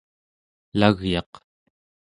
[0.75, 1.31] elagyaq